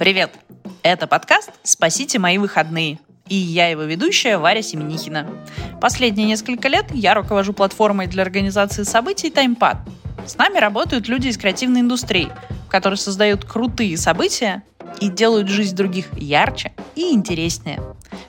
[0.00, 0.30] Привет!
[0.82, 2.98] Это подкаст «Спасите мои выходные».
[3.28, 5.26] И я его ведущая Варя Семенихина.
[5.78, 9.76] Последние несколько лет я руковожу платформой для организации событий «Таймпад».
[10.26, 12.32] С нами работают люди из креативной индустрии,
[12.70, 14.62] которые создают крутые события
[15.02, 17.82] и делают жизнь других ярче и интереснее.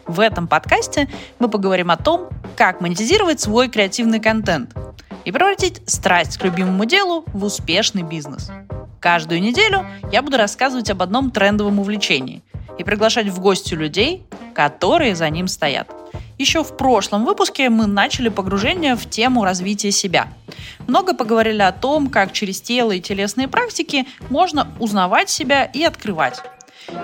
[0.05, 1.07] В этом подкасте
[1.39, 2.27] мы поговорим о том,
[2.57, 4.75] как монетизировать свой креативный контент
[5.23, 8.51] и превратить страсть к любимому делу в успешный бизнес.
[9.02, 12.43] Каждую неделю я буду рассказывать об одном трендовом увлечении
[12.78, 15.89] и приглашать в гости людей, которые за ним стоят.
[16.37, 20.27] Еще в прошлом выпуске мы начали погружение в тему развития себя.
[20.87, 26.43] Много поговорили о том, как через тело и телесные практики можно узнавать себя и открывать.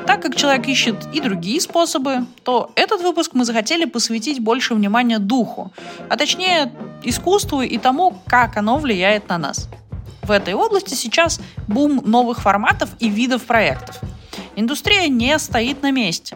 [0.06, 5.18] Так как человек ищет и другие способы, то этот выпуск мы захотели посвятить больше внимания
[5.18, 5.74] духу,
[6.10, 6.72] а точнее
[7.04, 9.68] искусству и тому, как оно влияет на нас.
[10.28, 13.98] В этой области сейчас бум новых форматов и видов проектов.
[14.58, 16.36] Индустрия не стоит на месте.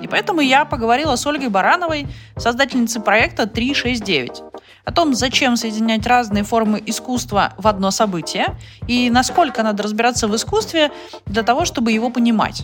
[0.00, 4.42] И поэтому я поговорила с Ольгой Барановой, создательницей проекта 369,
[4.84, 10.36] о том, зачем соединять разные формы искусства в одно событие и насколько надо разбираться в
[10.36, 10.92] искусстве
[11.26, 12.62] для того, чтобы его понимать.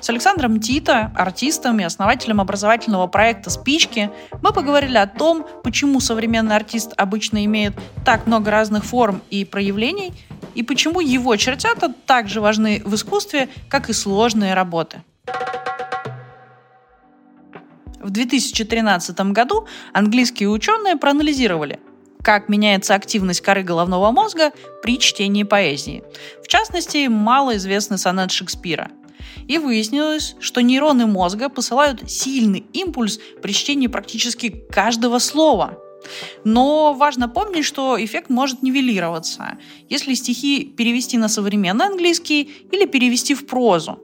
[0.00, 4.10] С Александром Тито, артистом и основателем образовательного проекта «Спички»,
[4.42, 10.12] мы поговорили о том, почему современный артист обычно имеет так много разных форм и проявлений,
[10.54, 15.02] и почему его чертята так же важны в искусстве, как и сложные работы.
[18.00, 21.80] В 2013 году английские ученые проанализировали,
[22.22, 26.04] как меняется активность коры головного мозга при чтении поэзии.
[26.44, 28.90] В частности, малоизвестный сонет Шекспира.
[29.48, 35.78] И выяснилось, что нейроны мозга посылают сильный импульс при чтении практически каждого слова.
[36.44, 43.34] Но важно помнить, что эффект может нивелироваться, если стихи перевести на современный английский или перевести
[43.34, 44.00] в прозу.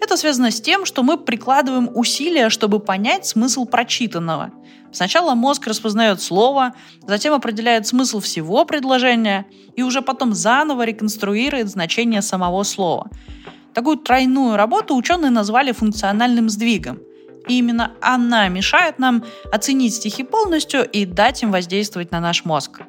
[0.00, 4.52] Это связано с тем, что мы прикладываем усилия, чтобы понять смысл прочитанного.
[4.92, 6.74] Сначала мозг распознает слово,
[7.06, 13.10] затем определяет смысл всего предложения и уже потом заново реконструирует значение самого слова.
[13.74, 17.00] Такую тройную работу ученые назвали функциональным сдвигом.
[17.48, 22.82] И именно она мешает нам оценить стихи полностью и дать им воздействовать на наш мозг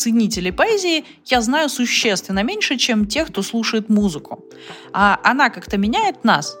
[0.00, 4.44] ценителей поэзии я знаю существенно меньше, чем тех, кто слушает музыку.
[4.92, 6.56] А она как-то меняет нас.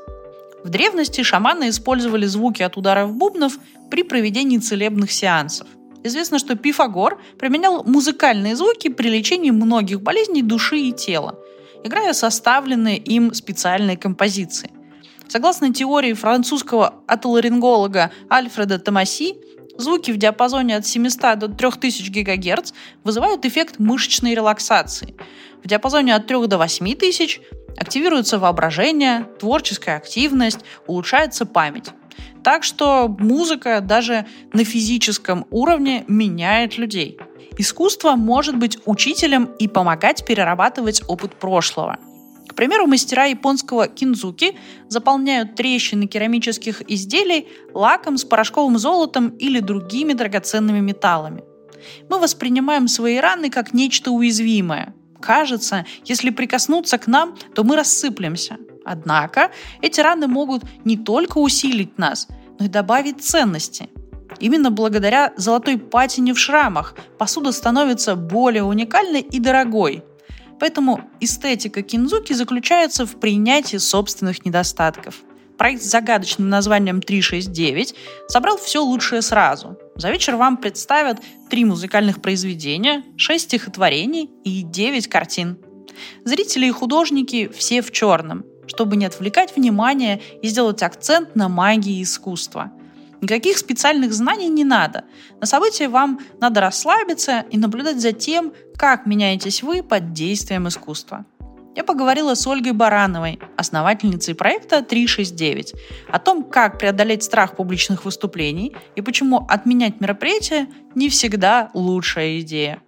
[0.62, 3.58] В древности шаманы использовали звуки от ударов бубнов
[3.90, 5.66] при проведении целебных сеансов.
[6.04, 11.38] Известно, что Пифагор применял музыкальные звуки при лечении многих болезней души и тела,
[11.84, 14.70] играя составленные им специальные композиции.
[15.28, 19.36] Согласно теории французского отоларинголога Альфреда Томаси,
[19.80, 25.14] Звуки в диапазоне от 700 до 3000 ГГц вызывают эффект мышечной релаксации.
[25.64, 27.40] В диапазоне от 3 до 8000
[27.78, 31.90] активируется воображение, творческая активность, улучшается память.
[32.42, 37.18] Так что музыка даже на физическом уровне меняет людей.
[37.58, 41.98] Искусство может быть учителем и помогать перерабатывать опыт прошлого–
[42.50, 44.56] к примеру, мастера японского кинзуки
[44.88, 51.44] заполняют трещины керамических изделий лаком с порошковым золотом или другими драгоценными металлами.
[52.08, 54.94] Мы воспринимаем свои раны как нечто уязвимое.
[55.20, 58.58] Кажется, если прикоснуться к нам, то мы рассыплемся.
[58.90, 59.50] Однако
[59.82, 62.26] эти раны могут не только усилить нас,
[62.58, 63.88] но и добавить ценности.
[64.40, 70.04] Именно благодаря золотой патине в шрамах посуда становится более уникальной и дорогой–
[70.60, 75.22] Поэтому эстетика кинзуки заключается в принятии собственных недостатков.
[75.56, 77.94] Проект с загадочным названием 369
[78.28, 79.78] собрал все лучшее сразу.
[79.96, 81.18] За вечер вам представят
[81.48, 85.58] три музыкальных произведения, шесть стихотворений и девять картин.
[86.24, 92.02] Зрители и художники все в черном, чтобы не отвлекать внимание и сделать акцент на магии
[92.02, 92.72] искусства–
[93.20, 95.04] Никаких специальных знаний не надо.
[95.40, 101.26] На событии вам надо расслабиться и наблюдать за тем, как меняетесь вы под действием искусства.
[101.76, 105.74] Я поговорила с Ольгой Барановой, основательницей проекта 369,
[106.10, 112.82] о том, как преодолеть страх публичных выступлений и почему отменять мероприятия не всегда лучшая идея.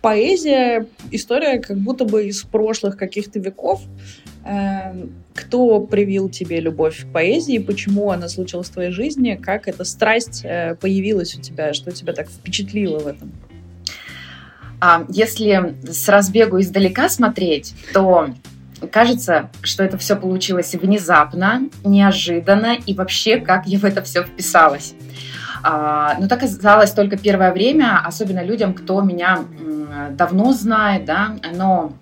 [0.00, 3.82] Поэзия— история как будто бы из прошлых каких-то веков.
[4.44, 9.84] Эм, кто привил тебе любовь к поэзии, почему она случилась в твоей жизни, как эта
[9.84, 13.32] страсть э, появилась у тебя, что тебя так впечатлило в этом?
[14.80, 18.30] А, если с разбегу издалека смотреть, то
[18.92, 24.94] кажется, что это все получилось внезапно, неожиданно и вообще, как я в это все вписалась.
[25.62, 29.44] А, но так оказалось только первое время, особенно людям, кто меня
[30.10, 31.92] давно знает, да, но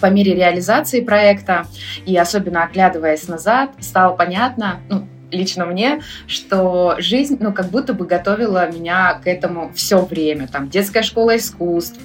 [0.00, 1.66] по мере реализации проекта
[2.04, 8.06] и особенно оглядываясь назад, стало понятно, ну, лично мне, что жизнь, ну, как будто бы
[8.06, 10.48] готовила меня к этому все время.
[10.48, 12.00] Там детская школа искусств,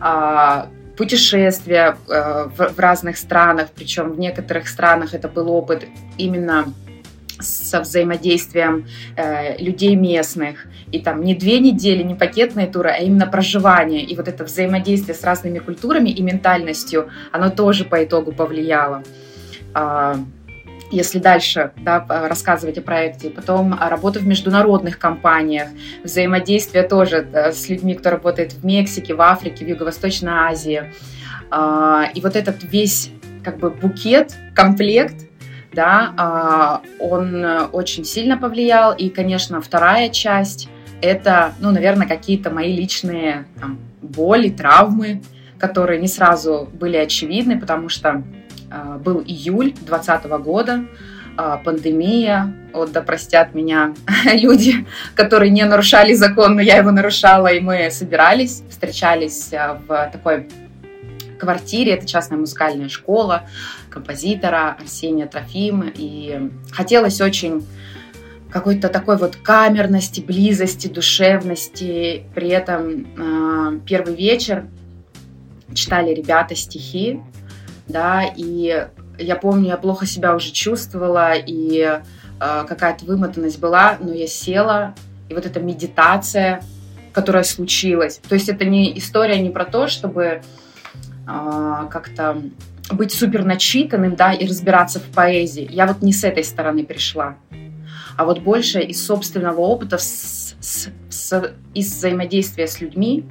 [0.00, 5.86] а, путешествия э, в разных странах, причем в некоторых странах это был опыт
[6.16, 6.72] именно
[7.40, 8.86] со взаимодействием
[9.16, 10.66] э, людей местных.
[10.92, 14.02] И там не две недели, не пакетные туры, а именно проживание.
[14.02, 19.02] И вот это взаимодействие с разными культурами и ментальностью, оно тоже по итогу повлияло.
[19.74, 20.16] Э,
[20.90, 23.30] если дальше да, рассказывать о проекте.
[23.30, 25.68] Потом работа в международных компаниях,
[26.04, 30.92] взаимодействие тоже с людьми, кто работает в Мексике, в Африке, в Юго-Восточной Азии.
[31.50, 33.10] Э, и вот этот весь
[33.42, 35.25] как бы букет, комплект
[35.76, 38.94] да, а, он очень сильно повлиял.
[38.94, 40.68] И, конечно, вторая часть–
[41.02, 45.22] это, ну, наверное, какие-то мои личные там, боли, травмы,
[45.58, 48.24] которые не сразу были очевидны, потому что
[48.70, 50.84] а, был июль 2020 года,
[51.36, 53.94] а, пандемия, вот да простят меня
[54.32, 59.52] люди, которые не нарушали закон, но я его нарушала, и мы собирались, встречались
[59.86, 60.48] в такой
[61.38, 63.44] квартире, это частная музыкальная школа
[63.96, 67.66] композитора Арсения Трофима, и хотелось очень
[68.50, 72.24] какой-то такой вот камерности, близости, душевности.
[72.34, 74.66] При этом э, первый вечер
[75.72, 77.20] читали ребята стихи,
[77.88, 78.86] да, и
[79.18, 82.00] я помню, я плохо себя уже чувствовала, и э,
[82.68, 84.94] какая-то вымотанность была, но я села,
[85.30, 86.62] и вот эта медитация,
[87.14, 88.20] которая случилась.
[88.28, 90.42] То есть это не история не про то, чтобы
[91.26, 92.42] а, как-то
[92.90, 95.68] быть супер начитанным, да, и разбираться в поэзии.
[95.70, 97.36] Я вот не с этой стороны пришла,
[98.16, 103.24] а вот больше из собственного опыта, с, с, с, из взаимодействия с людьми,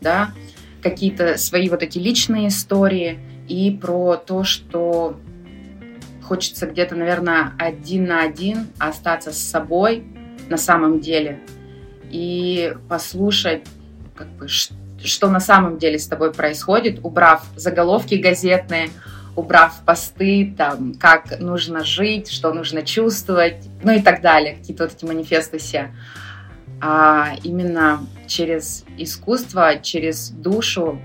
[0.00, 0.30] да,
[0.82, 3.18] какие-то свои вот эти личные истории
[3.48, 5.16] и про то, что
[6.22, 10.04] хочется где-то, наверное, один на один остаться с собой
[10.48, 11.40] на самом деле
[12.10, 13.64] и послушать,
[14.14, 18.90] как бы, что что на самом деле с тобой происходит, убрав заголовки газетные,
[19.34, 24.94] убрав посты, там, как нужно жить, что нужно чувствовать, ну и так далее, какие-то вот
[24.94, 25.90] эти манифесты все.
[26.80, 31.00] А именно через искусство, через душу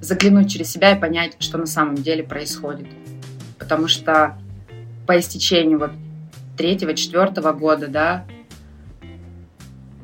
[0.00, 2.86] заглянуть через себя и понять, что на самом деле происходит.
[3.58, 4.38] Потому что
[5.06, 5.90] по истечению вот
[6.56, 8.24] третьего, четвертого года, да,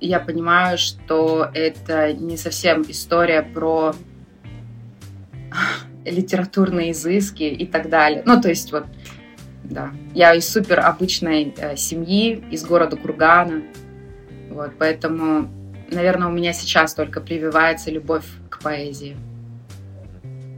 [0.01, 3.95] я понимаю, что это не совсем история про
[6.05, 8.23] литературные изыски и так далее.
[8.25, 8.87] Ну, то есть вот,
[9.65, 13.63] да, я из супер обычной э, семьи, из города Кургана,
[14.51, 15.51] вот, поэтому,
[15.91, 19.17] наверное, у меня сейчас только прививается любовь к поэзии.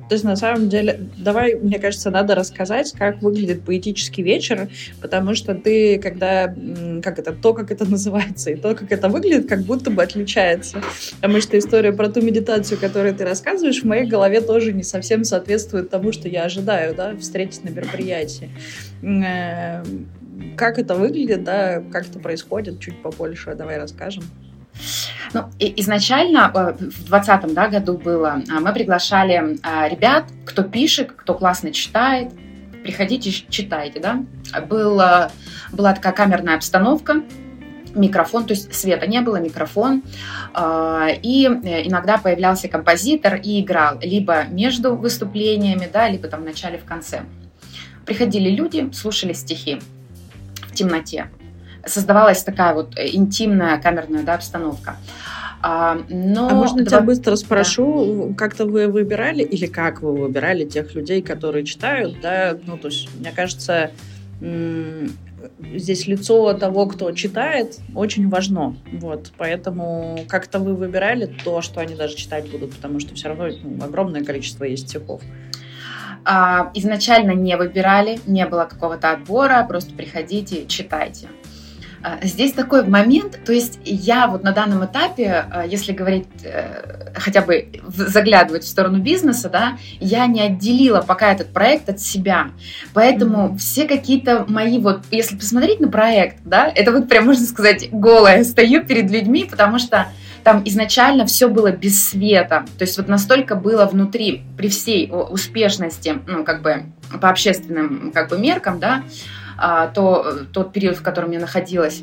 [0.08, 4.68] То есть, на самом деле, давай, мне кажется, надо рассказать, как выглядит поэтический вечер,
[5.00, 6.54] потому что ты, когда,
[7.02, 10.82] как это, то, как это называется, и то, как это выглядит, как будто бы отличается.
[11.20, 15.24] Потому что история про ту медитацию, которую ты рассказываешь, в моей голове тоже не совсем
[15.24, 18.50] соответствует тому, что я ожидаю, да, встретить на мероприятии.
[19.02, 19.84] Э,
[20.56, 24.24] как это выглядит, да, как это происходит, чуть побольше давай расскажем.
[25.34, 31.12] Ну, изначально э, в 2020 да, году было, а, мы приглашали а, ребят, кто пишет,
[31.12, 32.32] кто классно читает,
[32.82, 34.24] приходите, читайте, да.
[34.68, 35.30] Была,
[35.72, 37.22] была такая камерная обстановка,
[37.94, 40.02] микрофон, то есть света не было, микрофон,
[40.56, 46.78] и э, иногда появлялся композитор и играл либо между выступлениями, да, либо там в начале,
[46.78, 47.22] в конце.
[48.06, 49.80] Приходили люди, слушали стихи
[50.70, 51.28] в темноте
[51.86, 54.96] создавалась такая вот э, интимная камерная да, обстановка.
[55.60, 56.48] А, но...
[56.48, 56.86] а можно Два...
[56.86, 58.34] тебя быстро спрошу, да.
[58.34, 63.08] как-то вы выбирали или как вы выбирали тех людей, которые читают, да, ну, то есть,
[63.18, 63.90] мне кажется,
[65.74, 71.96] здесь лицо того, кто читает, очень важно, вот, поэтому как-то вы выбирали то, что они
[71.96, 75.22] даже читать будут, потому что все равно ну, огромное количество есть стихов.
[76.24, 81.28] А, изначально не выбирали, не было какого-то отбора, просто приходите, читайте.
[82.02, 87.12] А, здесь такой момент, то есть я вот на данном этапе, а, если говорить, э,
[87.14, 92.50] хотя бы заглядывать в сторону бизнеса, да, я не отделила пока этот проект от себя.
[92.94, 93.58] Поэтому mm-hmm.
[93.58, 98.44] все какие-то мои вот, если посмотреть на проект, да, это вот прям можно сказать голая
[98.44, 100.08] стою перед людьми, потому что
[100.44, 102.64] там изначально все было без света.
[102.78, 106.86] То есть вот настолько было внутри, при всей успешности, ну, как бы
[107.20, 109.02] по общественным как бы меркам, да,
[109.94, 112.02] то, тот период, в котором я находилась,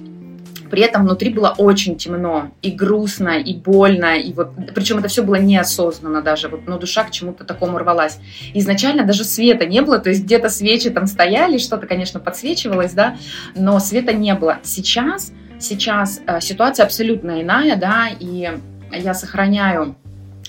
[0.69, 5.24] При этом внутри было очень темно, и грустно, и больно, и вот, причем это все
[5.24, 8.19] было неосознанно даже, вот, но душа к чему-то такому рвалась.
[8.53, 13.17] Изначально даже света не было, то есть где-то свечи там стояли, что-то, конечно, подсвечивалось, да,
[13.55, 14.57] но света не было.
[14.63, 18.50] Сейчас, сейчас э, ситуация абсолютно иная, да, и
[18.91, 19.95] я сохраняю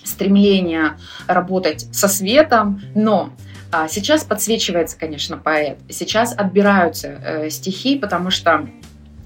[0.03, 0.97] стремление
[1.27, 3.31] работать со светом, но
[3.77, 5.77] а, сейчас подсвечивается, конечно, поэт.
[5.91, 8.67] Сейчас отбираются э, стихи, потому что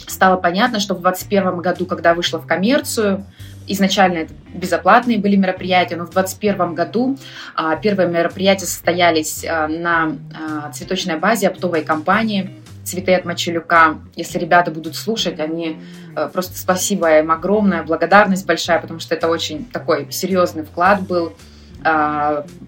[0.08, 3.24] стало понятно, что в 2021 году, когда вышла в коммерцию,
[3.68, 7.16] изначально это безоплатные были мероприятия, но в 2021 году
[7.54, 12.50] а, первые мероприятия состоялись а, на а, цветочной базе оптовой компании
[12.82, 13.98] «Цветы от Мочелюка».
[14.16, 15.76] Если ребята будут слушать, они
[16.16, 21.34] а, просто спасибо им огромное, благодарность большая, потому что это очень такой серьезный вклад был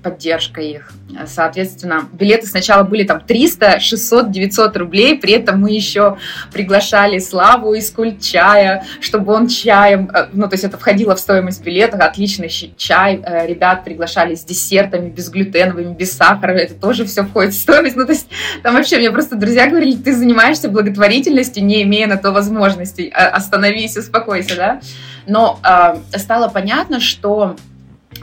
[0.03, 0.93] поддержка их.
[1.27, 6.17] Соответственно, билеты сначала были там 300, 600, 900 рублей, при этом мы еще
[6.53, 11.63] приглашали Славу из Кульчая, чтобы он чаем, э, ну, то есть это входило в стоимость
[11.63, 17.53] билета, отличный чай, э, ребят приглашали с десертами, безглютеновыми, без сахара, это тоже все входит
[17.55, 18.29] в стоимость, ну, то есть
[18.63, 23.97] там вообще мне просто друзья говорили, ты занимаешься благотворительностью, не имея на то возможностей, остановись,
[23.97, 24.81] успокойся, да,
[25.27, 27.57] но э, стало понятно, что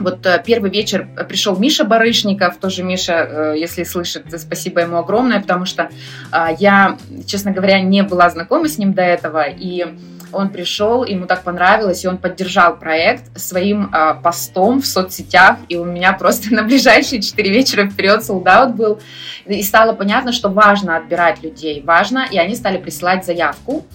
[0.00, 5.40] вот э, первый вечер пришел Миша Барышников, тоже Миша, э, если слышит, спасибо ему огромное,
[5.40, 5.90] потому что
[6.30, 9.86] а, я, честно говоря, не была знакома с ним до этого, и
[10.32, 15.76] он пришел, ему так понравилось, и он поддержал проект своим э, постом в соцсетях, и
[15.76, 19.00] у меня просто на ближайшие четыре вечера вперед солдат был,
[19.46, 23.86] и стало понятно, что важно отбирать людей, важно, и они стали присылать заявку,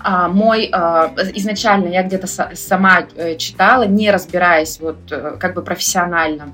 [0.00, 5.62] а, мой, а, изначально я где-то сама э, читала, не разбираясь вот э, как бы
[5.62, 6.52] профессионально,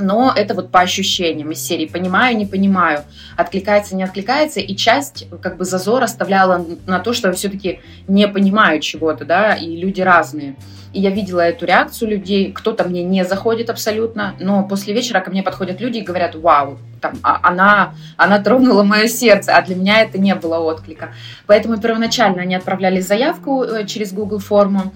[0.00, 1.86] но это вот по ощущениям из серии.
[1.86, 3.04] Понимаю, не понимаю,
[3.36, 8.80] откликается, не откликается, и часть как бы зазор оставляла на то, что все-таки не понимаю
[8.80, 10.56] чего-то, да, и люди разные.
[10.92, 15.30] И я видела эту реакцию людей, кто-то мне не заходит абсолютно, но после вечера ко
[15.30, 19.76] мне подходят люди и говорят, вау, там, а, она, она тронула мое сердце, а для
[19.76, 21.12] меня это не было отклика.
[21.46, 24.92] Поэтому первоначально они отправляли заявку э, через Google форму,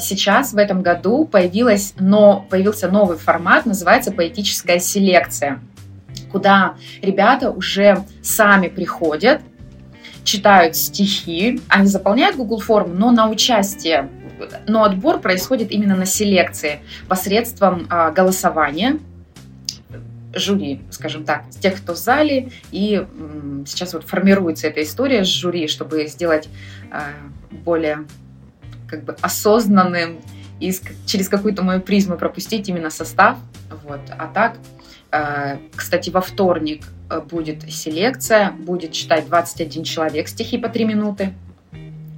[0.00, 5.60] сейчас, в этом году, появилась, но, появился новый формат, называется поэтическая селекция,
[6.32, 9.40] куда ребята уже сами приходят,
[10.24, 14.08] читают стихи, они заполняют Google форму, но на участие
[14.66, 18.98] но отбор происходит именно на селекции посредством а, голосования
[20.34, 23.06] жюри, скажем так, тех, кто в зале, и
[23.66, 26.48] сейчас вот формируется эта история с жюри, чтобы сделать
[26.90, 27.10] а,
[27.52, 28.04] более
[28.94, 30.18] как бы осознанным
[30.60, 30.72] и
[31.06, 33.38] через какую-то мою призму пропустить именно состав,
[33.84, 34.56] вот, а так
[35.14, 41.34] а, кстати, во вторник э, будет селекция, будет читать 21 человек стихи по 3 минуты.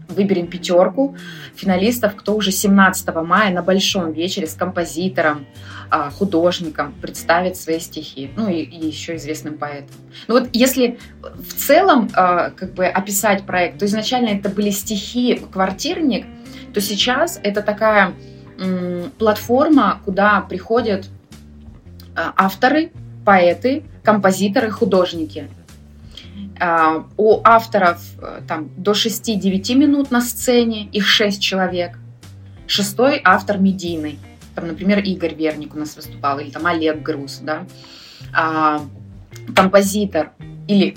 [0.09, 1.15] Выберем пятерку
[1.55, 5.45] финалистов, кто уже 17 мая на большом вечере с композитором,
[5.91, 9.95] а, художником представит свои стихи, ну и, и еще известным поэтом.
[10.27, 15.43] Ну вот если в целом а, как бы описать проект, то изначально это были стихи
[15.53, 16.25] «Квартирник»,
[16.77, 18.13] то сейчас это такая
[19.19, 21.09] платформа, куда приходят
[22.15, 22.93] а, авторы,
[23.25, 25.49] поэты, композиторы, художники.
[26.61, 31.99] А, у авторов э, там, до 6-9 минут на сцене, их 6 человек.
[32.67, 34.19] Шестой автор медийный.
[34.55, 37.65] Там, например, Игорь Верник у нас выступал, или там Олег Груз, да.
[38.35, 38.83] А,
[39.55, 40.33] композитор
[40.69, 40.95] или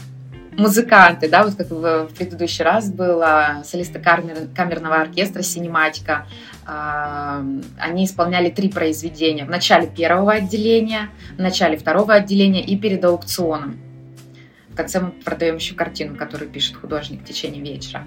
[0.60, 6.28] музыканты, да, вот как в, в предыдущий раз было, солисты камер, камерного оркестра «Синематика»,
[6.66, 7.44] а,
[7.80, 13.80] они исполняли три произведения в начале первого отделения, в начале второго отделения и перед аукционом
[14.80, 18.06] конце мы продаем еще картину, которую пишет художник в течение вечера.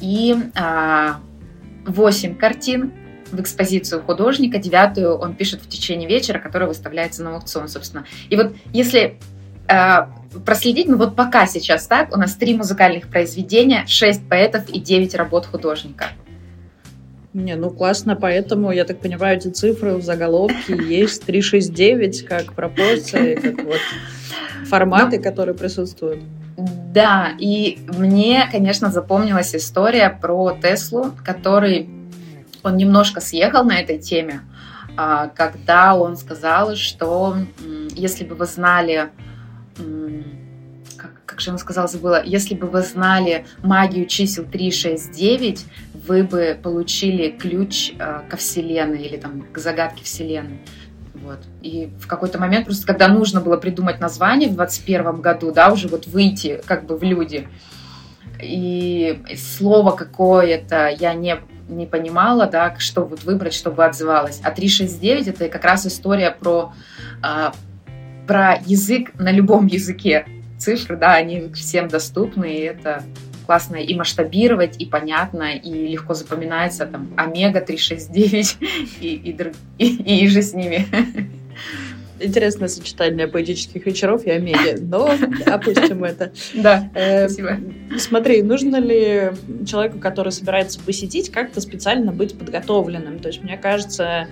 [0.00, 1.20] И а,
[1.86, 2.92] 8 картин
[3.30, 8.06] в экспозицию художника, девятую он пишет в течение вечера, которая выставляется на аукцион, собственно.
[8.30, 9.18] И вот если
[9.68, 10.06] э,
[10.44, 15.14] проследить, ну вот пока сейчас так, у нас три музыкальных произведения, шесть поэтов и девять
[15.14, 16.06] работ художника.
[17.32, 23.34] Не, ну классно, поэтому, я так понимаю, эти цифры в заголовке есть 369 как пропорции,
[23.34, 23.80] как вот
[24.66, 25.22] форматы, Но...
[25.22, 26.20] которые присутствуют.
[26.56, 31.90] Да, и мне, конечно, запомнилась история про Теслу, который
[32.62, 34.42] он немножко съехал на этой теме,
[34.96, 37.36] а, когда он сказал, что
[37.96, 39.10] если бы вы знали,
[40.96, 45.66] как, как же он сказал, забыла, если бы вы знали магию чисел 3, 6, 9,
[46.06, 50.60] вы бы получили ключ а, ко Вселенной или там к загадке Вселенной.
[51.14, 51.38] Вот.
[51.62, 55.88] И в какой-то момент, просто когда нужно было придумать название в 21 году, да, уже
[55.88, 57.48] вот выйти как бы в люди,
[58.42, 64.40] и слово какое-то я не не понимала, да, что вот выбрать, чтобы отзывалось.
[64.44, 66.74] А 369 это как раз история про,
[67.22, 67.54] а,
[68.26, 70.26] про язык на любом языке.
[70.58, 73.02] Цифры, да, они всем доступны, и это
[73.46, 78.56] классно и масштабировать, и понятно, и легко запоминается, там, Омега 369
[79.00, 79.36] и, и,
[79.78, 80.86] и, и, и же с ними.
[82.20, 85.10] Интересное сочетание поэтических вечеров и Омеги, но
[85.46, 86.32] опустим это.
[86.54, 87.58] Да, э, спасибо.
[87.98, 89.32] Смотри, нужно ли
[89.66, 93.18] человеку, который собирается посетить, как-то специально быть подготовленным?
[93.18, 94.28] То есть, мне кажется,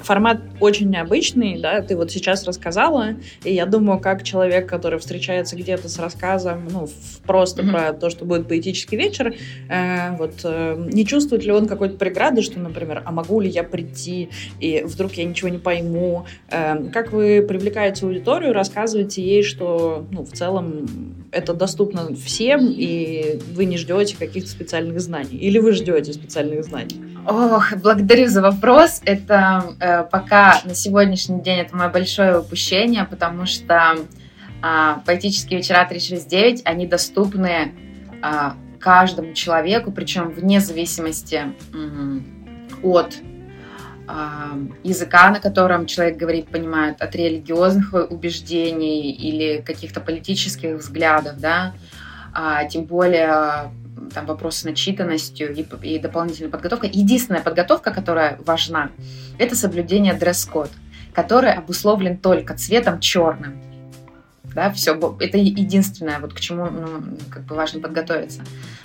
[0.00, 5.56] Формат очень необычный, да, ты вот сейчас рассказала, и я думаю, как человек, который встречается
[5.56, 6.88] где-то с рассказом, ну,
[7.26, 7.70] просто mm-hmm.
[7.70, 9.34] про то, что будет поэтический вечер,
[9.68, 13.64] э, вот, э, не чувствует ли он какой-то преграды, что, например, а могу ли я
[13.64, 20.06] прийти, и вдруг я ничего не пойму, э, как вы привлекаете аудиторию, рассказываете ей, что,
[20.10, 25.72] ну, в целом это доступно всем, и вы не ждете каких-то специальных знаний, или вы
[25.72, 27.00] ждете специальных знаний?
[27.26, 29.02] Ох, благодарю за вопрос.
[29.04, 33.96] Это э, пока на сегодняшний день это мое большое упущение, потому что
[34.62, 37.72] э, поэтические вечера 369, они доступны
[38.22, 41.42] э, каждому человеку, причем вне зависимости
[41.74, 42.20] э,
[42.82, 43.16] от
[44.82, 51.74] языка, на котором человек говорит, понимает, от религиозных убеждений или каких-то политических взглядов, да,
[52.32, 53.70] а, тем более
[54.14, 56.86] там вопросы с начитанностью и, и дополнительная подготовка.
[56.86, 58.90] Единственная подготовка, которая важна,
[59.38, 60.70] это соблюдение дресс-код,
[61.12, 63.60] который обусловлен только цветом черным.
[64.54, 68.40] Да, все, это единственное, вот к чему ну, как бы важно подготовиться.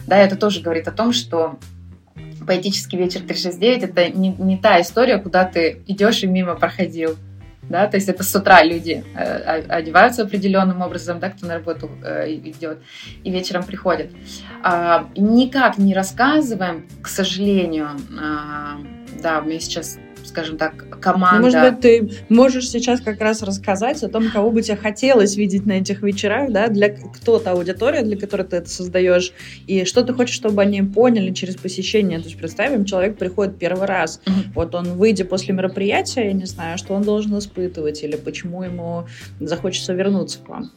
[0.05, 1.57] Да, это тоже говорит о том, что
[2.45, 7.17] поэтический вечер 369 это не, не та история, куда ты идешь и мимо проходил
[7.69, 11.89] да, то есть это с утра люди э, одеваются определенным образом, да, кто на работу
[12.03, 12.79] э, идет,
[13.23, 14.11] и вечером приходят.
[14.61, 18.77] А, никак не рассказываем, к сожалению, а,
[19.21, 19.97] да, мы сейчас
[20.33, 21.37] скажем так, команда.
[21.37, 25.35] Ну, может быть, ты можешь сейчас как раз рассказать о том, кого бы тебе хотелось
[25.35, 29.31] видеть на этих вечерах, да, для кто то аудитория, для которой ты это создаешь,
[29.67, 32.17] и что ты хочешь, чтобы они поняли через посещение.
[32.17, 34.53] То есть представим, человек приходит первый раз, mm-hmm.
[34.55, 39.05] вот он, выйдя после мероприятия, я не знаю, что он должен испытывать, или почему ему
[39.39, 40.71] захочется вернуться к вам.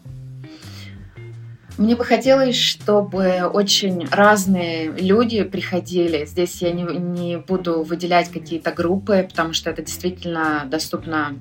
[1.78, 6.24] Мне бы хотелось, чтобы очень разные люди приходили.
[6.24, 11.34] Здесь я не, не буду выделять какие-то группы, потому что это действительно доступно,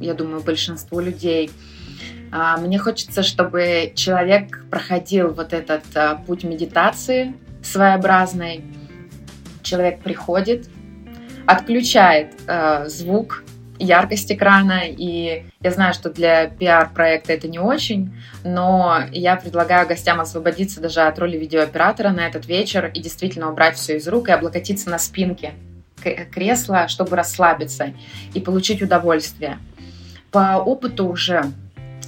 [0.00, 1.50] я думаю, большинству людей.
[2.30, 8.64] А, мне хочется, чтобы человек проходил вот этот а, путь медитации своеобразный.
[9.62, 10.68] Человек приходит,
[11.46, 13.44] отключает э, звук,
[13.84, 18.14] яркость экрана, и я знаю, что для пиар-проекта это не очень,
[18.44, 23.76] но я предлагаю гостям освободиться даже от роли видеооператора на этот вечер и действительно убрать
[23.76, 25.54] все из рук и облокотиться на спинке
[26.32, 27.92] кресла, чтобы расслабиться
[28.34, 29.58] и получить удовольствие.
[30.30, 31.44] По опыту уже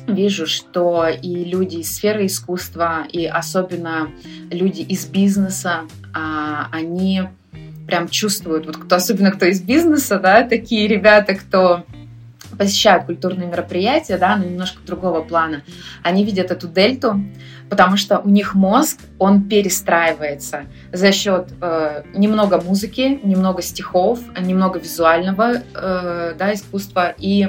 [0.07, 4.11] вижу, что и люди из сферы искусства, и особенно
[4.51, 5.83] люди из бизнеса,
[6.13, 7.23] а, они
[7.87, 11.85] прям чувствуют, вот кто, особенно кто из бизнеса, да, такие ребята, кто
[12.57, 15.63] посещают культурные мероприятия, да, но немножко другого плана,
[16.03, 17.21] они видят эту дельту,
[17.69, 24.79] потому что у них мозг, он перестраивается за счет э, немного музыки, немного стихов, немного
[24.79, 27.49] визуального э, да, искусства, и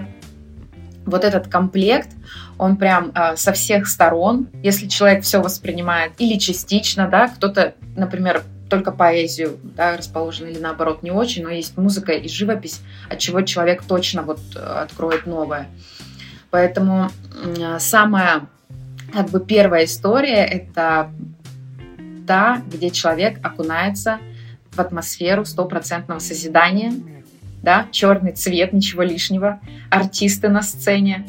[1.05, 2.09] вот этот комплект,
[2.57, 8.41] он прям э, со всех сторон, если человек все воспринимает или частично, да, кто-то, например,
[8.69, 13.41] только поэзию да, расположен или наоборот не очень, но есть музыка и живопись, от чего
[13.41, 15.67] человек точно вот э, откроет новое.
[16.49, 17.09] Поэтому
[17.79, 18.47] самая
[19.11, 21.11] как бы первая история это
[22.25, 24.19] та, где человек окунается
[24.71, 26.93] в атмосферу стопроцентного созидания,
[27.61, 31.25] да, черный цвет, ничего лишнего, артисты на сцене,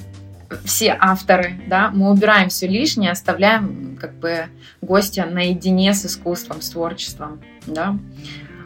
[0.65, 4.47] все авторы, да, мы убираем все лишнее, оставляем как бы
[4.81, 7.99] гостя наедине с искусством, с творчеством, да.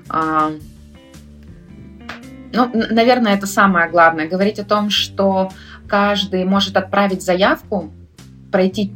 [0.09, 0.51] А,
[2.53, 4.29] ну, наверное, это самое главное.
[4.29, 5.51] Говорить о том, что
[5.88, 7.93] каждый может отправить заявку,
[8.51, 8.93] пройти,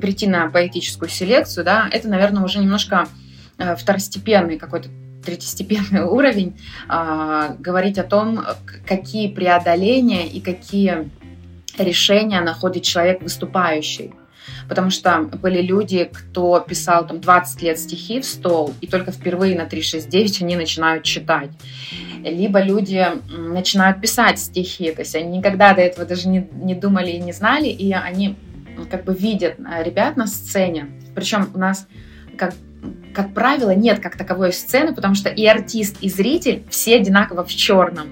[0.00, 3.08] прийти на поэтическую селекцию, да, это, наверное, уже немножко
[3.58, 4.88] э, второстепенный какой-то
[5.24, 6.60] третьестепенный уровень.
[6.88, 8.40] Э, говорить о том,
[8.86, 11.10] какие преодоления и какие
[11.78, 14.12] решения находит человек выступающий.
[14.68, 19.56] Потому что были люди, кто писал там 20 лет стихи в стол, и только впервые
[19.56, 21.50] на 369 они начинают читать.
[22.22, 23.04] Либо люди
[23.36, 27.32] начинают писать стихи, то есть они никогда до этого даже не, не думали и не
[27.32, 28.36] знали, и они
[28.90, 30.90] как бы видят э, ребят на сцене.
[31.14, 31.86] Причем у нас
[32.36, 32.54] как
[33.12, 37.52] как правило, нет как таковой сцены, потому что и артист, и зритель все одинаково в
[37.54, 38.08] черном.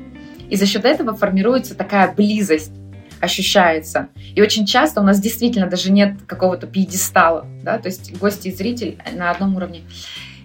[0.50, 2.72] И за счет этого формируется такая близость
[3.20, 4.08] ощущается.
[4.34, 8.52] И очень часто у нас действительно даже нет какого-то пьедестала, да, то есть гости и
[8.52, 9.82] зритель на одном уровне.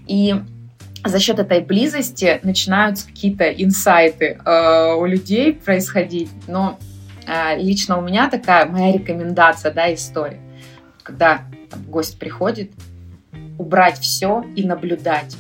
[0.07, 0.35] И
[1.05, 6.29] за счет этой близости начинаются какие-то инсайты э, у людей происходить.
[6.47, 6.79] Но
[7.27, 10.39] э, лично у меня такая моя рекомендация, да, история.
[11.03, 12.71] Когда там, гость приходит,
[13.57, 15.35] убрать все и наблюдать.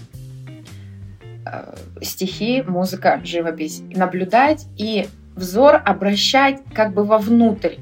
[1.45, 3.81] Э, стихи, музыка, живопись.
[3.95, 7.75] Наблюдать и взор обращать как бы вовнутрь.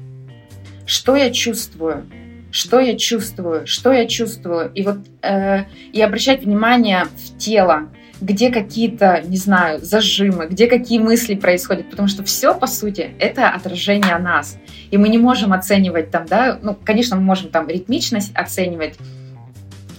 [0.86, 2.06] Что я чувствую?
[2.50, 3.66] Что я чувствую?
[3.66, 4.70] Что я чувствую?
[4.74, 7.88] И вот э, и обращать внимание в тело,
[8.20, 13.48] где какие-то, не знаю, зажимы, где какие мысли происходят, потому что все, по сути, это
[13.48, 14.58] отражение нас.
[14.90, 18.96] И мы не можем оценивать там, да, ну, конечно, мы можем там ритмичность оценивать,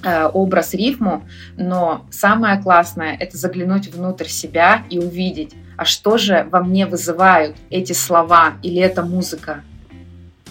[0.06, 1.24] Э, образ, рифму,
[1.56, 7.56] но самое классное— это заглянуть внутрь себя и увидеть, а что же во мне вызывают
[7.70, 9.64] эти слова или эта музыка.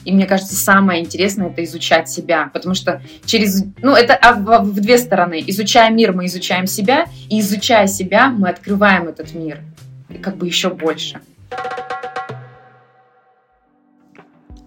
[0.05, 4.73] И мне кажется, самое интересное это изучать себя, потому что через, ну это а в,
[4.75, 5.43] две стороны.
[5.47, 9.61] Изучая мир, мы изучаем себя, и изучая себя, мы открываем этот мир,
[10.09, 11.21] и как бы еще больше.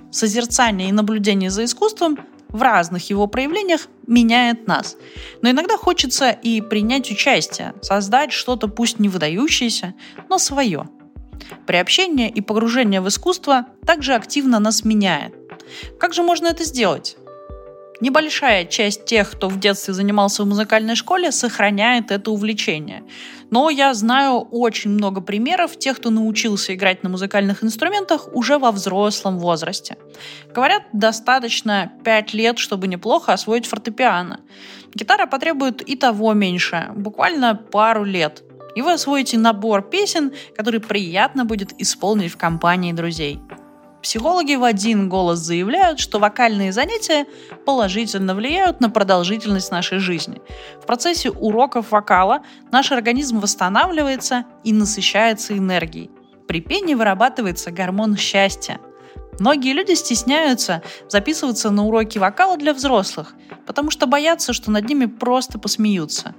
[0.09, 2.17] Созерцание и наблюдение за искусством
[2.55, 4.97] в разных его проявлениях меняет нас.
[5.41, 9.93] Но иногда хочется и принять участие, создать что-то пусть не выдающееся,
[10.29, 10.87] но свое.
[11.67, 15.35] Приобщение и погружение в искусство также активно нас меняет.
[15.99, 17.17] Как же можно это сделать?
[18.01, 23.03] Небольшая часть тех, кто в детстве занимался в музыкальной школе, сохраняет это увлечение.
[23.51, 28.71] Но я знаю очень много примеров тех, кто научился играть на музыкальных инструментах уже во
[28.71, 29.97] взрослом возрасте.
[30.53, 34.41] Говорят, достаточно 5 лет, чтобы неплохо освоить фортепиано.
[34.93, 38.43] Гитара потребует и того меньше, буквально пару лет.
[38.75, 43.39] И вы освоите набор песен, который приятно будет исполнить в компании друзей.
[44.05, 47.25] Психологи в один голос заявляют, что вокальные занятия
[47.65, 50.43] положительно влияют на продолжительность нашей жизни.
[50.79, 56.11] В процессе уроков вокала наш организм восстанавливается и насыщается энергией.
[56.47, 58.79] При пении вырабатывается гормон счастья.
[59.39, 63.33] Многие люди стесняются записываться на уроки вокала для взрослых,
[63.65, 66.35] потому что боятся, что над ними просто посмеются.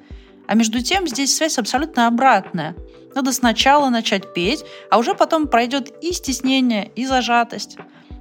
[0.48, 2.76] А между тем здесь связь абсолютно обратная–
[3.16, 7.78] надо сначала начать петь, а уже потом пройдет и стеснение, и зажатость.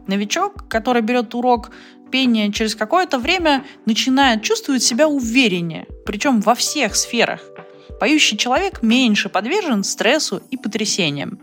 [0.07, 1.71] Новичок, который берет урок
[2.11, 7.41] пения через какое-то время, начинает чувствовать себя увереннее, причем во всех сферах.
[7.99, 11.39] Поющий человек меньше подвержен стрессу и потрясениям.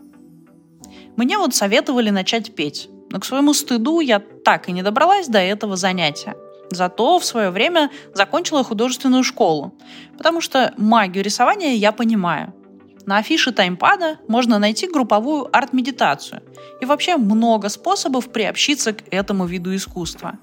[1.17, 5.41] Мне вот советовали начать петь, но к своему стыду я так и не добралась до
[5.41, 6.35] этого занятия.
[6.75, 9.75] Зато в свое время закончила художественную школу,
[10.17, 12.55] потому что магию рисования я понимаю–
[13.07, 16.43] на афише таймпада можно найти групповую арт-медитацию
[16.81, 20.39] и вообще много способов приобщиться к этому виду искусства.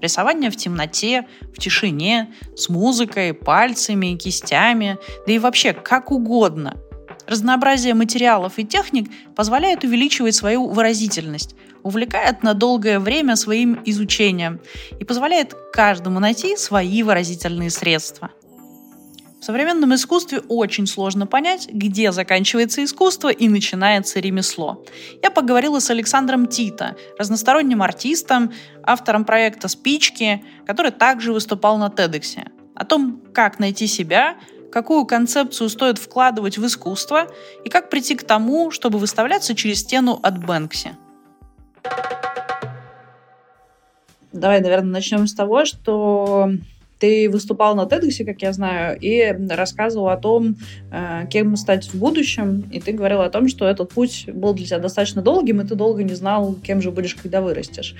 [0.00, 6.76] Рисование в темноте, в тишине, с музыкой, пальцами, кистями, да и вообще как угодно.
[7.26, 14.60] Разнообразие материалов и техник позволяет увеличивать свою выразительность, увлекает на долгое время своим изучением
[14.98, 18.30] и позволяет каждому найти свои выразительные средства–
[19.40, 24.84] в современном искусстве очень сложно понять, где заканчивается искусство и начинается ремесло.
[25.22, 32.50] Я поговорила с Александром Тита, разносторонним артистом, автором проекта «Спички», который также выступал на TEDx.
[32.74, 34.36] О том, как найти себя,
[34.70, 37.26] какую концепцию стоит вкладывать в искусство
[37.64, 40.90] и как прийти к тому, чтобы выставляться через стену от Бэнкси.
[44.32, 46.50] Давай, наверное, начнем с того, что
[47.00, 50.56] ты выступал на TEDx, как я знаю, и рассказывал о том,
[50.92, 54.66] э, кем стать в будущем, и ты говорил о том, что этот путь был для
[54.66, 57.96] тебя достаточно долгим, и ты долго не знал, кем же будешь, когда вырастешь.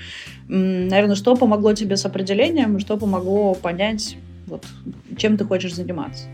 [0.48, 4.16] Наверное, что помогло тебе с определением, что помогло понять,
[4.46, 4.64] вот,
[5.16, 6.24] чем ты хочешь заниматься?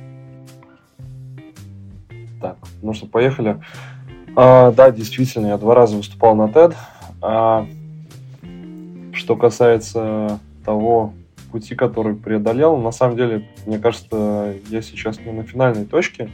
[2.43, 3.63] Так, ну что, поехали.
[4.35, 6.75] А, да, действительно, я два раза выступал на TED.
[7.21, 7.67] А,
[9.13, 11.13] что касается того,
[11.51, 12.77] пути, который преодолел.
[12.77, 16.29] На самом деле, мне кажется, я сейчас не на финальной точке,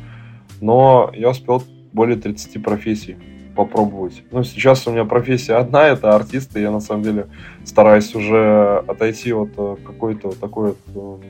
[0.61, 3.17] но я успел более 30 профессий
[3.55, 4.25] попробовать.
[4.31, 7.29] Ну, сейчас у меня профессия одна, это артист, и я на самом деле
[7.65, 11.21] стараюсь уже отойти от э, какой-то такой вот,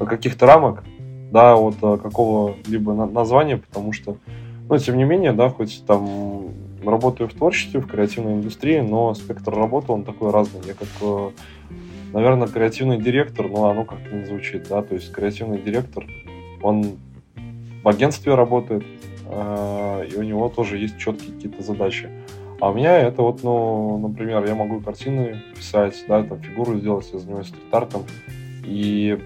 [0.00, 0.82] от каких-то рамок,
[1.30, 4.16] да, от э, какого-либо названия, потому что,
[4.68, 6.39] ну, тем не менее, да, хоть там
[6.84, 10.60] работаю в творчестве, в креативной индустрии, но спектр работы, он такой разный.
[10.66, 11.30] Я как э,
[12.12, 16.04] наверное, креативный директор, ну, оно как-то не звучит, да, то есть креативный директор,
[16.62, 16.98] он
[17.82, 18.84] в агентстве работает,
[19.26, 22.08] э, и у него тоже есть четкие какие-то задачи.
[22.60, 27.08] А у меня это вот, ну, например, я могу картины писать, да, там фигуру сделать,
[27.12, 28.04] я занимаюсь стрит-артом,
[28.64, 29.18] и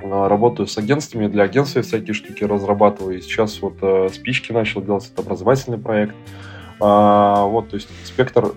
[0.00, 4.80] э, работаю с агентствами, для агентства всякие штуки разрабатываю, и сейчас вот э, спички начал
[4.80, 6.14] делать, это образовательный проект.
[6.80, 8.54] А, вот, то есть спектр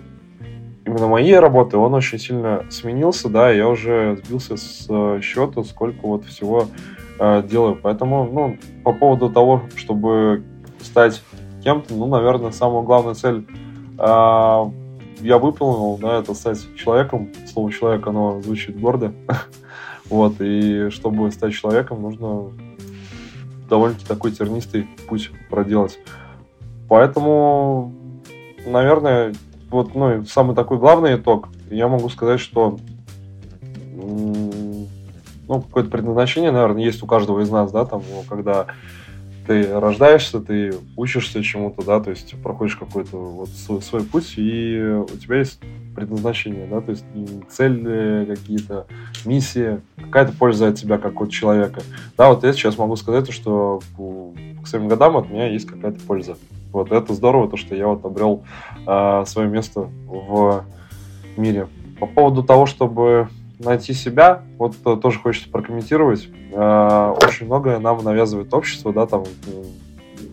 [0.84, 6.06] именно моей работы, он очень сильно сменился, да, я уже сбился с э, счета, сколько
[6.06, 6.68] вот всего
[7.18, 7.78] э, делаю.
[7.80, 10.44] Поэтому, ну, по поводу того, чтобы
[10.80, 11.22] стать
[11.62, 13.46] кем-то, ну, наверное, самая главная цель
[13.98, 14.70] а,
[15.20, 17.30] я выполнил, да, это стать человеком.
[17.46, 19.12] Слово человек, оно звучит гордо.
[20.10, 22.50] вот, и чтобы стать человеком, нужно
[23.68, 25.98] довольно-таки такой тернистый путь проделать.
[26.88, 27.94] Поэтому,
[28.66, 29.34] наверное,
[29.70, 32.78] вот, ну, самый такой главный итог, я могу сказать, что
[33.94, 38.66] ну, какое-то предназначение, наверное, есть у каждого из нас, да, там, когда
[39.46, 44.80] ты рождаешься, ты учишься чему-то, да, то есть проходишь какой-то вот свой, свой путь, и
[44.80, 45.60] у тебя есть
[45.94, 47.04] предназначение, да, то есть
[47.50, 48.86] цели какие-то,
[49.24, 51.82] миссии, какая-то польза от тебя как от человека.
[52.16, 53.80] Да, вот я сейчас могу сказать, что
[54.62, 56.36] к своим годам от меня есть какая-то польза.
[56.74, 58.42] Вот это здорово, то, что я вот обрел
[58.84, 60.64] э, свое место в
[61.36, 61.68] мире.
[62.00, 63.28] По поводу того, чтобы
[63.60, 66.28] найти себя, вот э, тоже хочется прокомментировать.
[66.50, 69.22] Э, очень многое нам навязывает общество, да, там,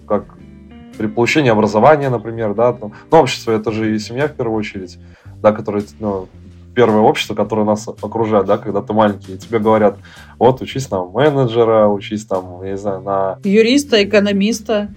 [0.07, 0.35] как
[0.97, 4.97] при получении образования, например, да, там, ну, общество это же и семья в первую очередь,
[5.43, 6.27] да, которое, ну,
[6.75, 9.97] первое общество, которое нас окружает, да, когда ты маленький, и тебе говорят,
[10.39, 13.39] вот, учись на менеджера, учись там, я не знаю, на...
[13.43, 14.89] Юриста, экономиста,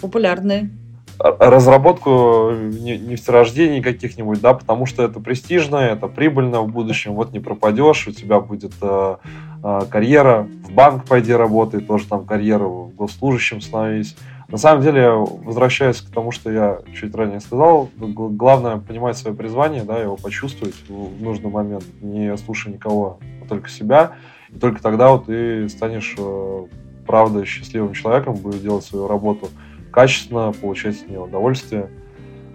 [0.00, 0.70] популярные
[1.18, 8.06] разработку нефтерождений каких-нибудь, да, потому что это престижно, это прибыльно в будущем, вот не пропадешь,
[8.06, 9.16] у тебя будет э,
[9.64, 14.16] э, карьера, в банк пойди работай, тоже там карьера в госслужащем становись.
[14.48, 19.84] На самом деле, возвращаясь к тому, что я чуть ранее сказал, главное понимать свое призвание,
[19.84, 24.12] да, его почувствовать в нужный момент, не слушая никого, а только себя,
[24.48, 26.66] и только тогда вот ты станешь э,
[27.06, 29.48] правда счастливым человеком, будешь делать свою работу–
[29.90, 31.90] качественно, получать с нее удовольствие.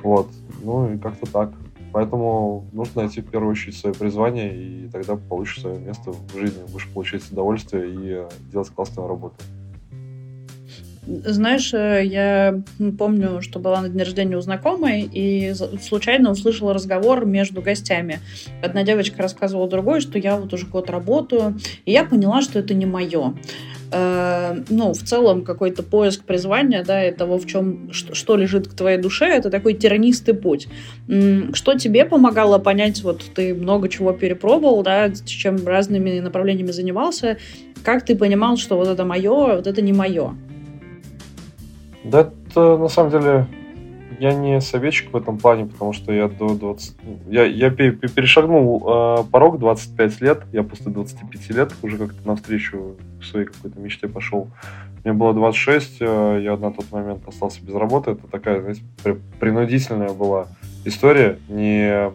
[0.01, 0.29] Вот.
[0.61, 1.51] Ну и как-то так.
[1.91, 6.63] Поэтому нужно найти в первую очередь свое призвание, и тогда получишь свое место в жизни,
[6.71, 9.35] будешь получать удовольствие и э, делать классную работу.
[11.05, 12.61] Знаешь, э, я
[12.97, 18.19] помню, что была на дне рождения у знакомой, и случайно услышала разговор между гостями.
[18.61, 22.73] Одна девочка рассказывала другой, что я вот уже год работаю, и я поняла, что это
[22.73, 23.35] не мое.
[23.91, 28.73] Э, ну, в целом какой-то поиск призвания, да, и того, в чем, что, лежит к
[28.73, 30.67] твоей душе, это такой тернистый путь.
[31.53, 37.37] Что тебе помогало понять, вот ты много чего перепробовал, да, чем разными направлениями занимался,
[37.83, 40.33] как ты понимал, что вот это мое, а вот это не мое?
[42.03, 43.47] Да, это на самом деле
[44.19, 46.95] я не советчик в этом плане, потому что я до 20...
[47.27, 53.47] Я, я перешагнул э, порог 25 лет, я после 25 лет уже как-то навстречу своей
[53.47, 54.49] какой-то мечте пошел.
[55.03, 58.11] Мне было 26, э, я на тот момент остался без работы.
[58.11, 58.83] Это такая, знаете,
[59.39, 60.47] принудительная была
[60.85, 61.39] история.
[61.49, 62.11] Не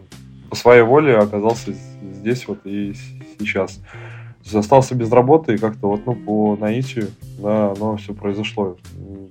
[0.49, 2.95] по своей воле оказался здесь вот и
[3.39, 3.79] сейчас
[4.51, 8.77] остался без работы, и как-то вот, ну, по наитию, да, оно все произошло.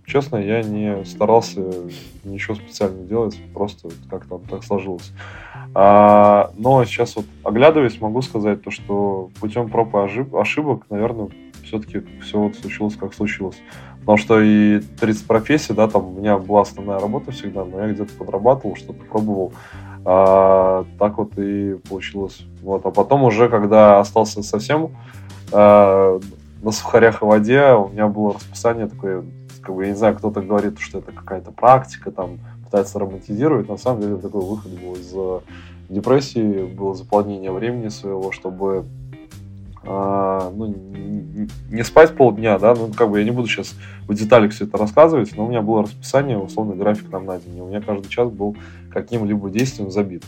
[0.08, 1.60] Честно, я не старался
[2.24, 5.12] ничего специально делать, просто как-то так сложилось.
[5.74, 9.98] А, но сейчас вот, оглядываясь, могу сказать то, что путем проб и
[10.38, 11.28] ошибок, наверное,
[11.62, 13.60] все-таки все вот случилось, как случилось.
[14.00, 17.92] Потому что и 30 профессий, да, там у меня была основная работа всегда, но я
[17.92, 19.52] где-то подрабатывал, что-то пробовал.
[20.06, 22.46] А, так вот и получилось.
[22.62, 22.86] Вот.
[22.86, 24.96] А потом уже, когда остался совсем
[25.52, 26.18] а,
[26.62, 29.22] на сухарях и воде, у меня было расписание такое,
[29.68, 33.68] как бы, я не знаю, кто-то говорит, что это какая-то практика, там, пытается романтизировать.
[33.68, 35.14] На самом деле такой выход был из
[35.90, 38.86] депрессии, было заполнение времени своего, чтобы
[39.84, 40.74] а, ну,
[41.70, 43.74] не спать полдня, да, ну, как бы я не буду сейчас
[44.06, 47.58] в деталях все это рассказывать, но у меня было расписание, условный график там на день,
[47.58, 48.56] и у меня каждый час был
[48.90, 50.24] каким-либо действием забит.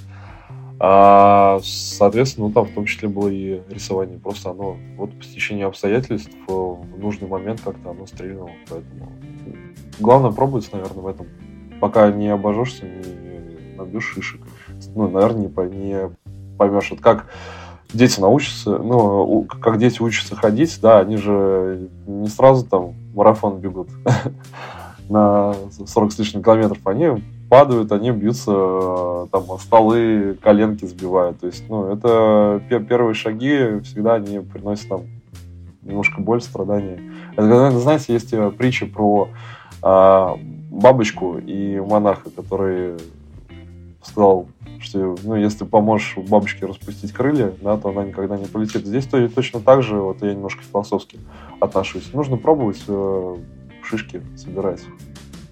[0.82, 4.18] А, соответственно, ну, там в том числе было и рисование.
[4.18, 8.50] Просто оно вот по стечению обстоятельств в нужный момент как-то оно стрельнуло.
[8.66, 9.12] Поэтому
[9.98, 11.26] главное пробовать, наверное, в этом.
[11.82, 14.40] Пока не обожжешься, не набьешь шишек.
[14.94, 16.90] Ну, наверное, не, не поймешь.
[16.90, 17.26] Вот как
[17.92, 23.90] дети научатся, ну, как дети учатся ходить, да, они же не сразу там марафон бегут
[25.10, 25.54] на
[25.86, 31.40] 40 с лишним километров, они падают, они бьются, э, там, столы, коленки сбивают.
[31.40, 35.02] То есть, ну, это первые шаги всегда они приносят нам
[35.82, 37.02] немножко боль, страдания.
[37.32, 39.28] Это, знаете, есть э, притча про
[39.82, 40.38] а,
[40.70, 42.96] бабочку и монаха, который
[44.02, 44.46] сказал,
[44.78, 48.86] что ну, если поможешь бабочке распустить крылья, да, то она никогда не полетит.
[48.86, 51.18] Здесь то, точно так же, вот я немножко философски
[51.60, 52.12] отношусь.
[52.12, 53.36] Нужно пробовать э,
[53.82, 54.82] шишки собирать.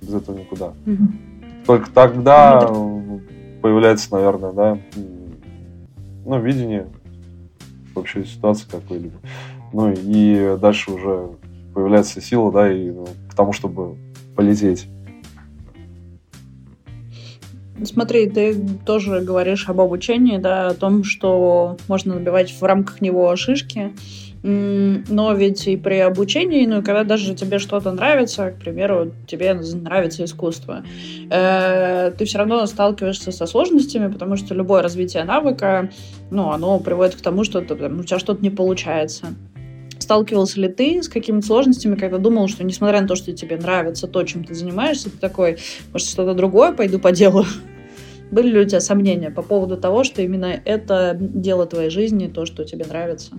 [0.00, 0.72] Без этого никуда.
[0.86, 1.37] Угу.
[1.68, 3.20] Только тогда ну,
[3.60, 4.78] появляется, наверное, да,
[6.24, 6.86] ну, видение
[7.94, 9.18] вообще ситуации какой-либо.
[9.74, 11.28] Ну и дальше уже
[11.74, 13.98] появляется сила, да, и ну, к тому, чтобы
[14.34, 14.88] полететь.
[17.84, 23.36] Смотри, ты тоже говоришь об обучении, да, о том, что можно набивать в рамках него
[23.36, 23.92] шишки,
[24.42, 29.52] но ведь и при обучении, ну и когда даже тебе что-то нравится, к примеру, тебе
[29.54, 30.84] нравится искусство,
[31.30, 35.90] э, ты все равно сталкиваешься со сложностями, потому что любое развитие навыка,
[36.30, 39.26] ну, оно приводит к тому, что ты, у тебя что-то не получается.
[39.98, 44.06] Сталкивался ли ты с какими-то сложностями, когда думал, что несмотря на то, что тебе нравится
[44.06, 45.58] то, чем ты занимаешься, ты такой,
[45.92, 47.44] может, что-то другое пойду по делу?
[48.30, 52.46] Были ли у тебя сомнения по поводу того, что именно это дело твоей жизни, то,
[52.46, 53.32] что тебе нравится?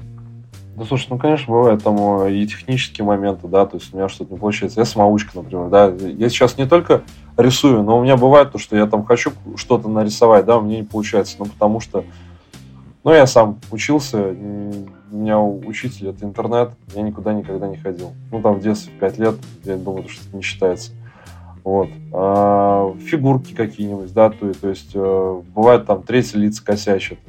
[0.79, 4.07] Ну, слушай, ну, конечно, бывают там э, и технические моменты, да, то есть у меня
[4.07, 4.79] что-то не получается.
[4.79, 5.87] Я самоучка, например, да.
[5.87, 7.01] Я сейчас не только
[7.35, 10.77] рисую, но у меня бывает то, что я там хочу что-то нарисовать, да, у меня
[10.77, 12.05] не получается, ну, потому что,
[13.03, 18.13] ну, я сам учился, у меня учитель это интернет, я никуда никогда не ходил.
[18.31, 20.93] Ну, там в детстве, в 5 лет, я думаю, что это не считается.
[21.65, 21.89] Вот.
[22.13, 27.19] А, фигурки какие-нибудь, да, то, то есть э, бывает там третьи лица косячат,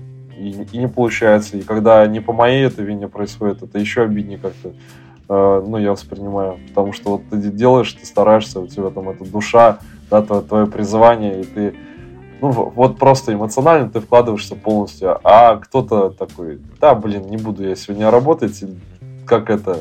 [0.40, 1.58] и, и не получается.
[1.58, 4.70] И когда не по моей этой вине происходит, это еще обиднее как-то,
[5.28, 6.58] э, ну, я воспринимаю.
[6.68, 10.66] Потому что вот ты делаешь, ты стараешься, у тебя там эта душа, да, твое, твое
[10.66, 11.74] призвание, и ты,
[12.40, 15.20] ну, вот просто эмоционально ты вкладываешься полностью.
[15.24, 18.64] А кто-то такой, да, блин, не буду я сегодня работать,
[19.26, 19.80] как это,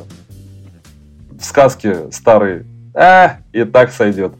[1.39, 4.33] в сказке старые, а, и так сойдет.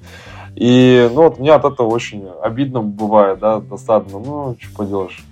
[0.56, 4.20] И, ну, вот мне от этого очень обидно бывает, да, досадно.
[4.20, 5.24] Ну, что поделаешь.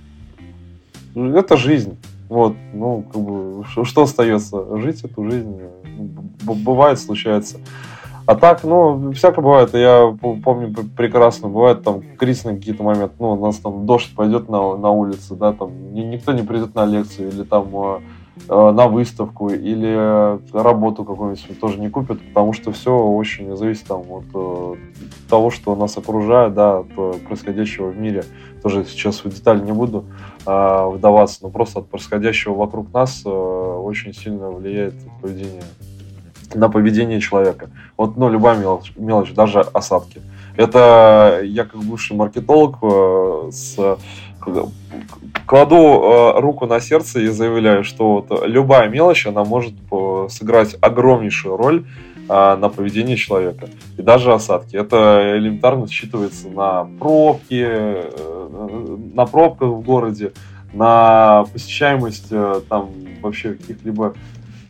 [1.17, 1.97] Это жизнь.
[2.30, 4.77] Вот, ну, как бы, что, остается?
[4.77, 5.60] Жить эту жизнь.
[6.45, 7.60] Ну, бывает, случается.
[8.27, 9.73] А так, ну, всякое бывает.
[9.73, 13.15] Я помню прекрасно, бывает там кризисные какие-то моменты.
[13.19, 16.86] Ну, у нас там дождь пойдет на, на улице, да, там никто не придет на
[16.86, 17.99] лекцию, или там э, э,
[18.47, 24.26] на выставку, или работу какую-нибудь тоже не купят, потому что все очень зависит там от
[24.34, 24.76] э,
[25.30, 28.23] того, что нас окружает, да, от происходящего в мире.
[28.63, 30.06] Тоже сейчас в детали не буду
[30.45, 35.63] э, вдаваться, но просто от происходящего вокруг нас э, очень сильно влияет поведение
[36.54, 37.69] на поведение человека.
[37.97, 40.21] Вот, ну, любая мелочь, мелочь даже осадки.
[40.56, 43.97] Это я как бывший маркетолог э, с,
[45.45, 50.75] кладу э, руку на сердце и заявляю, что вот любая мелочь, она может э, сыграть
[50.81, 51.86] огромнейшую роль
[52.29, 53.69] э, на поведение человека.
[53.97, 54.75] И даже осадки.
[54.75, 60.33] Это элементарно считывается на пробки, э, на пробках в городе,
[60.73, 62.89] на посещаемость э, там
[63.21, 64.13] вообще каких-либо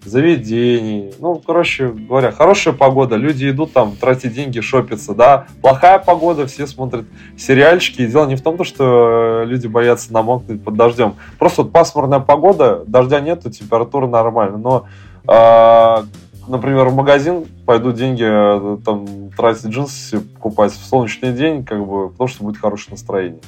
[0.08, 1.14] заведений.
[1.20, 5.48] Ну, короче говоря, хорошая погода, люди идут там тратить деньги, шопиться, да.
[5.62, 7.06] Плохая погода, все смотрят
[7.38, 8.02] сериальчики.
[8.02, 11.16] И дело не в том, что люди боятся намокнуть под дождем.
[11.38, 14.58] Просто вот пасмурная погода, дождя нету, температура нормальная.
[14.58, 14.86] Но,
[15.28, 16.04] э,
[16.48, 22.10] например, в магазин пойду деньги э, там тратить джинсы покупать в солнечный день, как бы,
[22.10, 23.42] потому что будет хорошее настроение.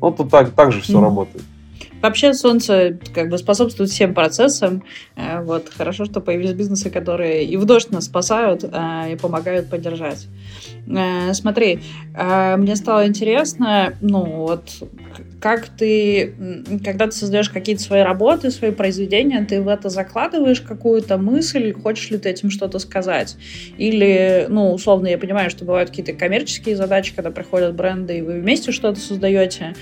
[0.00, 1.02] Ну, тут так, так же все mm-hmm.
[1.02, 1.44] работает.
[2.04, 4.84] Вообще солнце как бы способствует всем процессам.
[5.16, 9.70] Э, вот хорошо, что появились бизнесы, которые и в дождь нас спасают э, и помогают
[9.70, 10.26] поддержать.
[10.86, 11.80] Э, смотри,
[12.14, 14.68] мне стало интересно, ну вот
[15.44, 16.32] как ты,
[16.82, 22.10] когда ты создаешь какие-то свои работы, свои произведения, ты в это закладываешь какую-то мысль, хочешь
[22.10, 23.36] ли ты этим что-то сказать?
[23.76, 28.40] Или, ну, условно, я понимаю, что бывают какие-то коммерческие задачи, когда приходят бренды, и вы
[28.40, 29.74] вместе что-то создаете,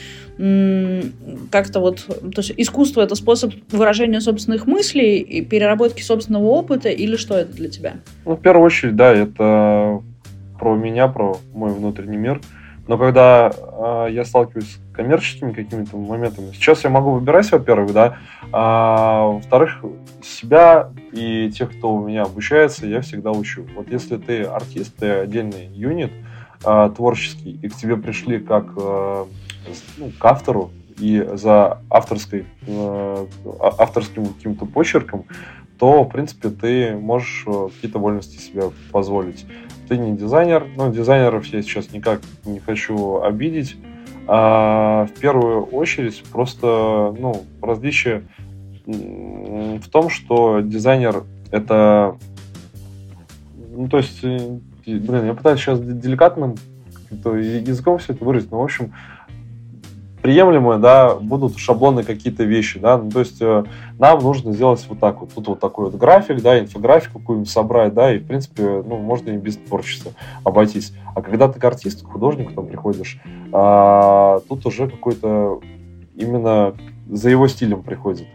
[1.52, 7.14] как-то вот, то есть искусство это способ выражения собственных мыслей и переработки собственного опыта или
[7.14, 7.92] что это для тебя?
[8.24, 10.02] Ну, в первую очередь, да, это
[10.58, 12.40] про меня, про мой внутренний мир.
[12.88, 18.18] Но когда э, я сталкиваюсь с коммерческими какими-то моментами, сейчас я могу выбирать, во-первых, да,
[18.50, 19.84] а во-вторых,
[20.22, 23.64] себя и тех, кто у меня обучается, я всегда учу.
[23.76, 26.10] Вот если ты артист, ты отдельный юнит
[26.64, 29.24] э, творческий, и к тебе пришли как э,
[29.98, 33.26] ну, к автору и за авторской, э,
[33.60, 35.24] авторским каким-то почерком,
[35.78, 39.46] то, в принципе, ты можешь э, какие-то вольности себе позволить.
[39.88, 43.76] Ты не дизайнер, но дизайнеров я сейчас никак не хочу обидеть.
[44.28, 48.22] А в первую очередь просто ну, различие
[48.86, 52.16] в том, что дизайнер это...
[53.74, 56.56] Ну, то есть, э, блин, я пытаюсь сейчас деликатным
[57.10, 58.92] языком все это выразить, но, в общем,
[60.22, 63.64] приемлемые, да, будут шаблоны какие-то вещи, да, ну, то есть э,
[63.98, 67.92] нам нужно сделать вот так вот, тут вот такой вот график, да, инфографику какую-нибудь собрать,
[67.92, 70.12] да, и, в принципе, ну, можно и без творчества
[70.44, 70.94] обойтись.
[71.16, 73.20] А когда ты к артисту, к художнику там приходишь,
[73.52, 75.60] а, тут уже какой-то
[76.14, 76.74] именно
[77.10, 78.28] за его стилем приходит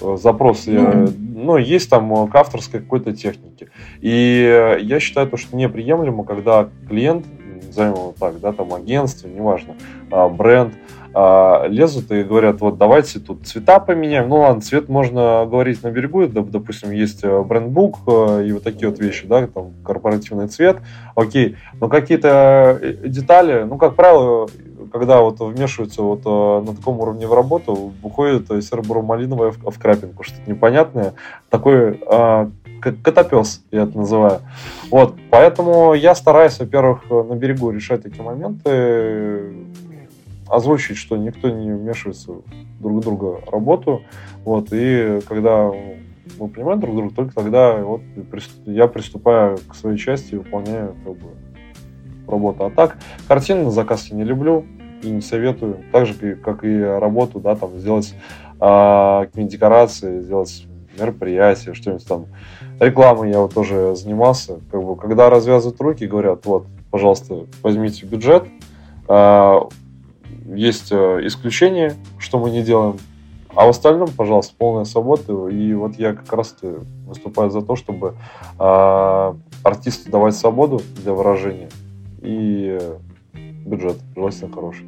[0.00, 0.66] э, запрос.
[0.66, 1.14] Mm-hmm.
[1.34, 3.68] Ну, есть там к авторской какой-то технике.
[4.00, 7.26] И я считаю то, что неприемлемо, когда клиент
[7.72, 9.74] назовем его так, да, там агентство, неважно,
[10.10, 10.74] а, бренд,
[11.14, 14.28] а, лезут и говорят, вот давайте тут цвета поменяем.
[14.28, 18.88] Ну ладно, цвет можно говорить на берегу, допустим, есть э, брендбук э, и вот такие
[18.88, 20.78] вот вещи, да, там корпоративный цвет,
[21.14, 24.48] окей, но какие-то э, детали, ну, как правило,
[24.90, 31.14] когда вот вмешиваются вот на таком уровне в работу, выходит серо-буро-малиновое в, крапинку, что-то непонятное,
[31.50, 32.00] такой
[32.86, 34.40] а, котопес, я это называю.
[34.90, 39.54] Вот, поэтому я стараюсь, во-первых, на берегу решать такие моменты,
[40.48, 42.32] озвучить, что никто не вмешивается
[42.80, 44.02] друг в друга работу,
[44.44, 45.70] вот, и когда
[46.38, 48.02] мы понимаем друг друга, только тогда вот
[48.66, 51.28] я приступаю к своей части и выполняю как бы,
[52.26, 52.64] работу.
[52.64, 54.64] А так, картины на заказ я не люблю
[55.02, 55.78] и не советую.
[55.92, 58.14] Так же, как и работу, да, там, сделать
[58.60, 60.66] а, какие-нибудь декорации, сделать
[60.98, 62.26] мероприятие, что-нибудь там.
[62.80, 64.60] Рекламой я вот тоже занимался.
[64.70, 68.44] Как бы, когда развязывают руки, говорят, вот, пожалуйста, возьмите бюджет,
[69.08, 69.68] а,
[70.46, 72.98] есть э, исключения, что мы не делаем,
[73.54, 75.48] а в остальном, пожалуйста, полная свобода.
[75.48, 76.56] И вот я как раз
[77.06, 78.14] выступаю за то, чтобы
[78.58, 81.68] э, артисту давать свободу для выражения
[82.20, 82.78] и
[83.64, 84.86] бюджет, желательно хороший.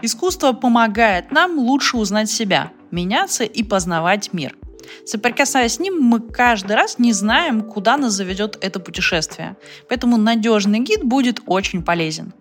[0.00, 4.56] Искусство помогает нам лучше узнать себя, меняться и познавать мир.
[5.04, 9.56] Соприкасаясь с ним, мы каждый раз не знаем, куда нас заведет это путешествие.
[9.88, 12.32] Поэтому надежный гид будет очень полезен.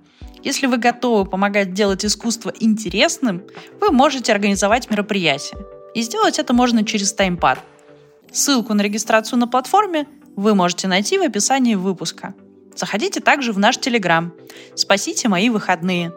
[0.43, 3.43] Если вы готовы помогать делать искусство интересным,
[3.82, 5.60] вы можете организовать мероприятие.
[5.93, 7.60] И сделать это можно через таймпад.
[8.32, 12.34] Ссылку на регистрацию на платформе вы можете найти в описании выпуска.
[12.76, 14.34] Заходите также в наш Телеграм.
[14.76, 16.14] Спасите мои выходные.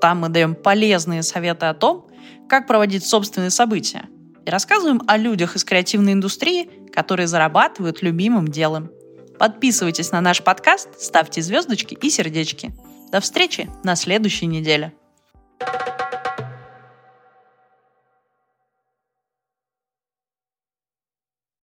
[0.00, 2.06] Там мы даем полезные советы о том,
[2.50, 4.08] как проводить собственные события.
[4.44, 8.90] И рассказываем о людях из креативной индустрии, которые зарабатывают любимым делом.
[9.38, 12.74] Подписывайтесь на наш подкаст, ставьте звездочки и сердечки.
[13.12, 14.92] До встречи на следующей неделе.